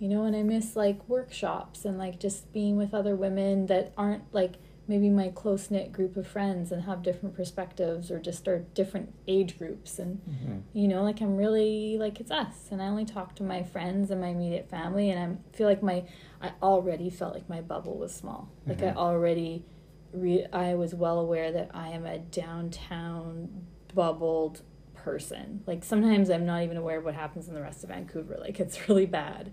[0.00, 3.92] You know, and I miss like workshops and like just being with other women that
[3.98, 4.54] aren't like
[4.88, 9.12] maybe my close knit group of friends and have different perspectives or just are different
[9.28, 9.98] age groups.
[10.00, 10.62] And Mhm.
[10.72, 12.68] you know like i'm really like it's us.
[12.72, 15.10] And i only talk to my friends and my immediate family.
[15.10, 16.04] And i feel like my
[16.40, 18.48] i already felt like my bubble was small.
[18.66, 18.92] Like Mhm.
[18.92, 19.64] i already
[20.14, 24.62] re- i was well aware that i am a downtown bubbled
[24.94, 25.62] person.
[25.66, 28.36] Like sometimes i'm not even aware of what happens in the rest of vancouver.
[28.40, 29.52] Like it's really bad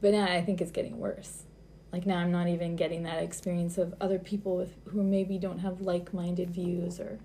[0.00, 1.44] but now i think it's getting worse
[1.92, 5.58] like now i'm not even getting that experience of other people with who maybe don't
[5.58, 7.18] have like-minded views or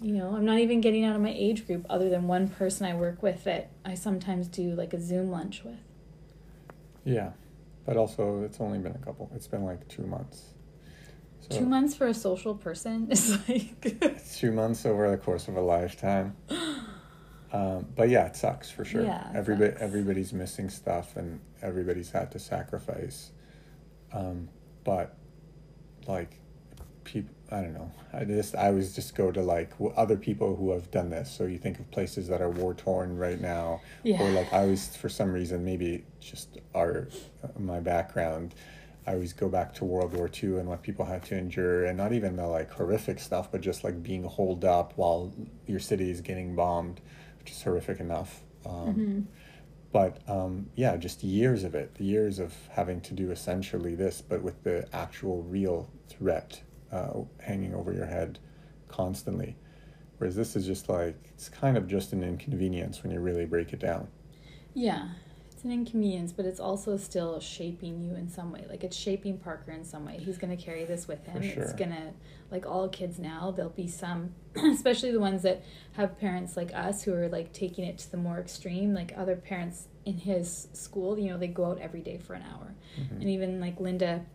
[0.00, 2.86] You know, I'm not even getting out of my age group other than one person
[2.86, 5.80] I work with that I sometimes do like a Zoom lunch with.
[7.04, 7.32] Yeah,
[7.84, 9.30] but also it's only been a couple.
[9.34, 10.54] It's been like two months.
[11.40, 15.56] So two months for a social person is like two months over the course of
[15.56, 16.36] a lifetime.
[17.52, 19.04] Um, but yeah, it sucks for sure.
[19.04, 19.82] Yeah, everybody sucks.
[19.82, 23.30] everybody's missing stuff, and everybody's had to sacrifice.
[24.12, 24.48] Um,
[24.84, 25.16] but
[26.06, 26.38] like
[27.04, 27.90] people, I don't know.
[28.12, 31.30] I just I always just go to like other people who have done this.
[31.30, 34.22] So you think of places that are war torn right now, yeah.
[34.22, 37.08] or like I always for some reason maybe just our
[37.42, 38.54] uh, my background.
[39.06, 41.96] I always go back to World War II and what people had to endure, and
[41.96, 45.32] not even the like horrific stuff, but just like being holed up while
[45.66, 47.00] your city is getting bombed
[47.50, 48.42] is horrific enough.
[48.66, 49.20] Um, mm-hmm.
[49.90, 54.20] But um, yeah, just years of it, The years of having to do essentially this,
[54.20, 56.60] but with the actual real threat
[56.92, 58.38] uh, hanging over your head
[58.88, 59.56] constantly.
[60.18, 63.72] Whereas this is just like, it's kind of just an inconvenience when you really break
[63.72, 64.08] it down.
[64.74, 65.08] Yeah,
[65.58, 68.64] it's an inconvenience, but it's also still shaping you in some way.
[68.68, 70.16] Like it's shaping Parker in some way.
[70.16, 71.42] He's going to carry this with him.
[71.42, 71.64] Sure.
[71.64, 72.12] It's going to,
[72.52, 77.02] like all kids now, there'll be some, especially the ones that have parents like us
[77.02, 78.94] who are like taking it to the more extreme.
[78.94, 82.44] Like other parents in his school, you know, they go out every day for an
[82.54, 82.76] hour.
[82.96, 83.14] Mm-hmm.
[83.16, 84.26] And even like Linda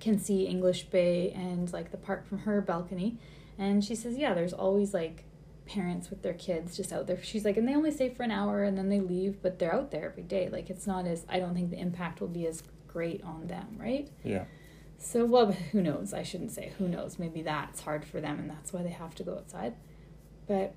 [0.00, 3.18] can see English Bay and like the park from her balcony.
[3.58, 5.25] And she says, yeah, there's always like
[5.66, 7.22] parents with their kids just out there.
[7.22, 9.74] She's like, and they only stay for an hour and then they leave, but they're
[9.74, 10.48] out there every day.
[10.48, 13.76] Like it's not as I don't think the impact will be as great on them,
[13.78, 14.08] right?
[14.24, 14.44] Yeah.
[14.98, 16.14] So well, who knows?
[16.14, 17.18] I shouldn't say who knows.
[17.18, 19.74] Maybe that's hard for them and that's why they have to go outside.
[20.46, 20.74] But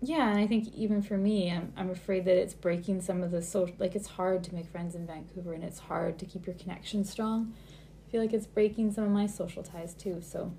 [0.00, 3.32] yeah, and I think even for me, I'm I'm afraid that it's breaking some of
[3.32, 3.74] the social.
[3.78, 7.04] Like it's hard to make friends in Vancouver, and it's hard to keep your connection
[7.04, 7.52] strong.
[8.06, 10.20] I feel like it's breaking some of my social ties too.
[10.22, 10.52] So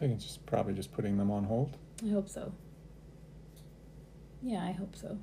[0.00, 1.76] I think it's just probably just putting them on hold.
[2.02, 2.54] I hope so.
[4.40, 5.18] Yeah, I hope so.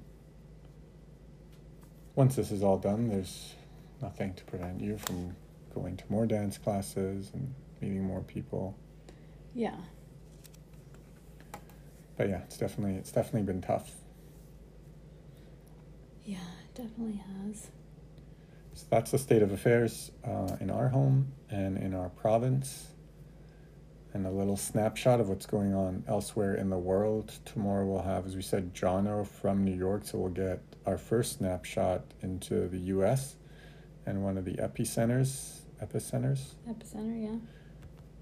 [2.14, 3.56] Once this is all done, there's
[4.04, 5.36] nothing to prevent you from
[5.74, 8.78] going to more dance classes and meeting more people.
[9.56, 9.78] Yeah.
[12.16, 13.90] But yeah, it's definitely it's definitely been tough.
[16.24, 17.72] Yeah, it definitely has.
[18.76, 22.90] So that's the state of affairs uh, in our home and in our province
[24.18, 27.38] and a little snapshot of what's going on elsewhere in the world.
[27.46, 31.38] Tomorrow we'll have, as we said, Jono from New York, so we'll get our first
[31.38, 33.36] snapshot into the U.S.
[34.08, 36.56] and one of the epicenters, epicenters.
[36.68, 37.38] Epicenter, yeah.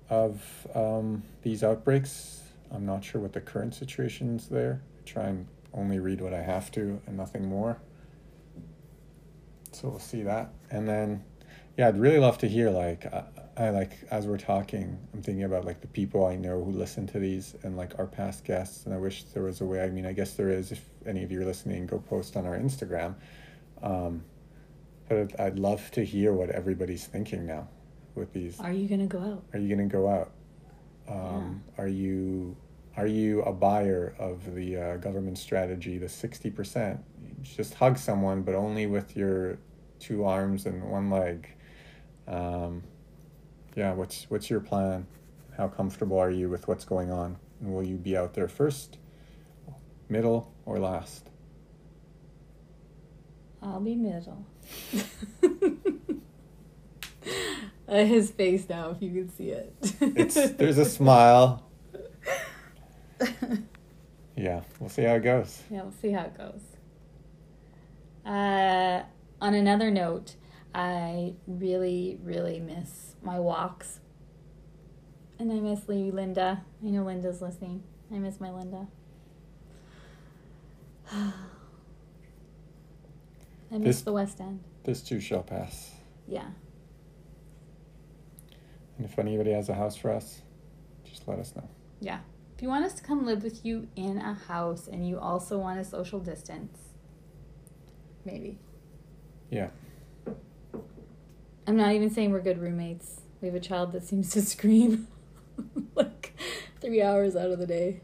[0.10, 2.42] Of um, these outbreaks.
[2.72, 4.82] I'm not sure what the current situation is there.
[5.00, 7.78] I try and only read what I have to and nothing more.
[9.72, 11.24] So we'll see that, and then,
[11.78, 13.06] yeah, I'd really love to hear like.
[13.06, 13.24] Uh,
[13.58, 17.08] I like as we're talking, I'm thinking about like the people I know who listen
[17.08, 19.82] to these and like our past guests, and I wish there was a way.
[19.82, 20.72] I mean, I guess there is.
[20.72, 23.16] If any of you are listening, go post on our Instagram.
[23.82, 24.24] Um,
[25.08, 27.70] but I'd love to hear what everybody's thinking now
[28.14, 28.60] with these.
[28.60, 29.44] Are you gonna go out?
[29.54, 30.32] Are you gonna go out?
[31.08, 31.84] Um, yeah.
[31.84, 32.58] Are you
[32.98, 37.00] are you a buyer of the uh, government strategy, the sixty percent?
[37.42, 39.60] Just hug someone, but only with your
[40.00, 41.48] two arms and one leg.
[42.28, 42.84] Um,
[43.76, 45.06] yeah, what's what's your plan?
[45.58, 47.38] How comfortable are you with what's going on?
[47.60, 48.98] And will you be out there first,
[50.10, 51.30] middle, or last?
[53.62, 54.46] I'll be middle.
[57.88, 59.74] uh, his face now, if you can see it.
[60.02, 61.64] it's there's a smile.
[64.36, 65.64] yeah, we'll see how it goes.
[65.70, 66.62] Yeah, we'll see how it goes.
[68.26, 69.04] Uh,
[69.42, 70.36] on another note,
[70.74, 74.00] I really, really miss my walks.
[75.38, 76.64] And I miss Linda.
[76.84, 77.84] I know Linda's listening.
[78.14, 78.88] I miss my Linda.
[81.12, 81.34] I
[83.72, 84.64] miss this, the West End.
[84.84, 85.92] This too shall pass.
[86.28, 86.46] Yeah.
[88.98, 90.42] And if anybody has a house for us,
[91.04, 91.68] just let us know.
[92.00, 92.20] Yeah.
[92.56, 95.58] If you want us to come live with you in a house and you also
[95.58, 96.78] want a social distance,
[98.24, 98.58] maybe.
[99.50, 99.68] Yeah.
[101.68, 103.22] I'm not even saying we're good roommates.
[103.42, 105.08] We have a child that seems to scream
[105.96, 106.38] like
[106.82, 108.02] three hours out of the day.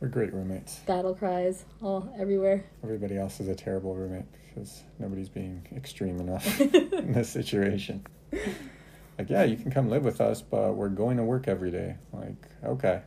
[0.00, 0.76] We're great roommates.
[0.80, 2.64] Battle cries all everywhere.
[2.82, 8.06] Everybody else is a terrible roommate because nobody's being extreme enough in this situation.
[8.32, 11.96] Like, yeah, you can come live with us, but we're going to work every day.
[12.14, 13.02] Like, okay,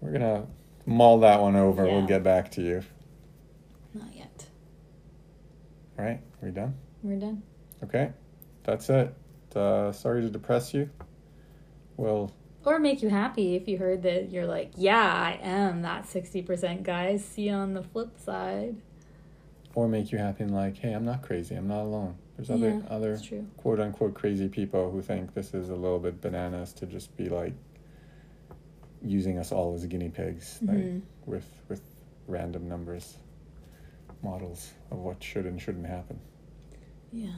[0.00, 0.46] we're gonna
[0.86, 1.86] mull that one over.
[1.86, 1.92] Yeah.
[1.92, 2.82] We'll get back to you.
[3.92, 4.46] Not yet.
[5.98, 6.74] All right, Are we done?
[7.02, 7.42] We're done.
[7.84, 8.12] Okay,
[8.64, 9.14] that's it.
[9.56, 10.88] Uh, sorry to depress you.
[11.96, 12.32] We'll
[12.64, 16.82] Or make you happy if you heard that you're like, yeah, I am that 60%
[16.82, 17.16] guy.
[17.16, 18.76] See you on the flip side.
[19.74, 21.54] Or make you happy and like, hey, I'm not crazy.
[21.54, 22.16] I'm not alone.
[22.36, 23.20] There's other Yeah, other
[23.58, 27.28] quote unquote crazy people who think this is a little bit bananas to just be
[27.28, 27.52] like
[29.04, 31.02] using us all as guinea pigs like, Mhm.
[31.26, 31.82] with with
[32.28, 33.18] random numbers
[34.22, 36.18] models of what should and shouldn't happen.
[37.12, 37.34] Yeah.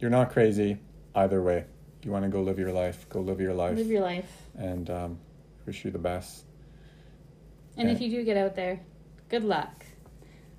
[0.00, 0.78] You're not crazy
[1.14, 1.64] either way.
[2.02, 4.30] You want to go live your life, go live your life, Live your life.
[4.56, 5.18] and um,
[5.66, 6.44] wish you the best.
[7.76, 8.80] And if you do get out there,
[9.28, 9.84] good luck.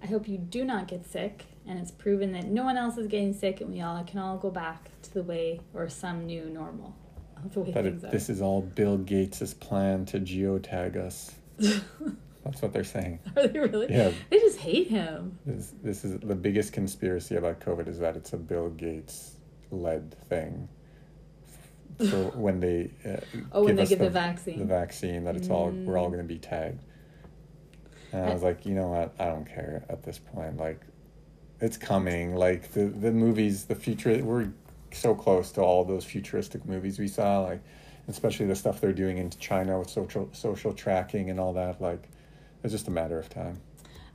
[0.03, 3.07] I hope you do not get sick and it's proven that no one else is
[3.07, 6.45] getting sick and we all can all go back to the way or some new
[6.45, 6.95] normal
[7.43, 11.33] of the way That things it, this is all Bill Gates' plan to geotag us.
[11.59, 13.19] That's what they're saying.
[13.35, 13.43] are.
[13.43, 13.87] are they really?
[13.89, 14.11] Yeah.
[14.29, 15.39] They just hate him.
[15.45, 19.34] This, this is the biggest conspiracy about COVID is that it's a Bill Gates
[19.71, 20.67] led thing.
[21.97, 23.17] For when they uh,
[23.53, 24.59] Oh, when they us give the vaccine.
[24.59, 26.13] the vaccine that it's all we're all Mm.
[26.13, 26.83] going to be tagged.
[28.11, 29.13] And I I- was like, you know what?
[29.19, 30.57] I don't care at this point.
[30.57, 30.81] Like,
[31.61, 32.35] it's coming.
[32.35, 34.21] Like the the movies, the future.
[34.23, 34.51] We're
[34.91, 37.41] so close to all those futuristic movies we saw.
[37.41, 37.61] Like,
[38.09, 41.79] especially the stuff they're doing in China with social social tracking and all that.
[41.81, 42.09] Like,
[42.63, 43.61] it's just a matter of time.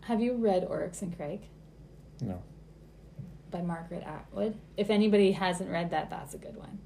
[0.02, 1.44] Have you read Oryx and Crake
[2.20, 2.42] No.
[3.50, 4.58] By Margaret Atwood?
[4.76, 6.78] If anybody hasn't read that, that's a good one.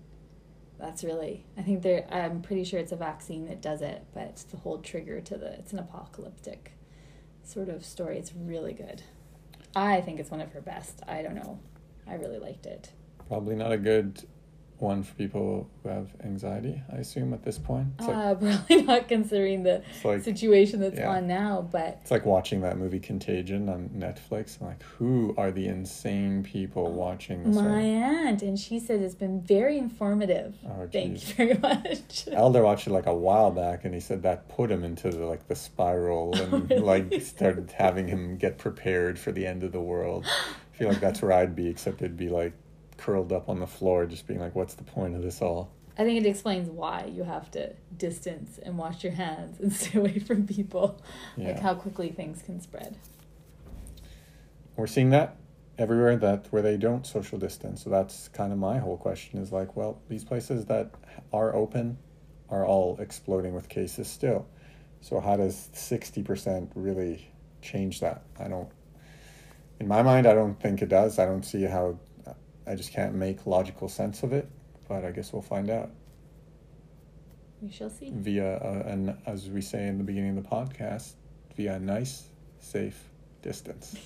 [0.79, 2.07] That's really, I think there.
[2.11, 5.37] I'm pretty sure it's a vaccine that does it, but it's the whole trigger to
[5.37, 5.53] the.
[5.55, 6.73] It's an apocalyptic
[7.43, 8.19] sort of story.
[8.19, 9.03] It's really good.
[9.77, 11.03] I think it's one of her best.
[11.07, 11.61] I don't know.
[12.07, 12.93] I really liked it.
[13.29, 14.25] Probably not a good
[14.85, 16.81] one for people who have anxiety.
[16.93, 17.89] I assume at this point.
[17.99, 21.11] It's like uh, probably not considering the like situation that's yeah.
[21.11, 24.61] on now, but It's like watching that movie Contagion on Netflix.
[24.61, 27.57] I'm like, who are the insane people watching this?
[27.57, 30.55] my right aunt and she said it's been very informative.
[30.67, 31.29] Oh, Thank geez.
[31.31, 32.29] you very much.
[32.33, 35.25] Elder watched it like a while back, and he said that put him into the,
[35.25, 36.81] like the spiral, and Oh, really?
[37.11, 40.27] like started having him get prepared for the end of the world.
[40.75, 42.53] I feel like that's where I'd be, except it'd be like
[43.05, 46.05] curled up on the floor, just being like, "What's the point of this all?" I
[46.05, 50.19] think it explains why you have to distance and wash your hands and stay away
[50.19, 51.01] from people.
[51.37, 52.97] Like how quickly things can spread.
[54.77, 55.37] We're seeing that
[55.79, 57.83] everywhere that where they don't social distance.
[57.85, 60.95] So that's kind of my whole question is like, well, these places that
[61.33, 61.99] are open
[62.49, 64.47] are all exploding with cases still.
[65.01, 67.31] So how does 60% really
[67.61, 68.23] change that?
[68.39, 68.69] I don't
[69.81, 71.19] in my mind I don't think it does.
[71.19, 71.99] I don't see how
[72.67, 74.49] I just can't make logical sense of it,
[74.89, 75.91] but I guess we'll find out
[77.61, 78.11] We shall see.
[78.15, 81.13] via uh, an as we say in the beginning of the podcast,
[81.57, 83.03] via a nice safe
[83.43, 83.97] distance.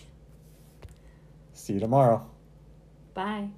[1.53, 2.29] See you tomorrow.
[3.15, 3.49] Bye.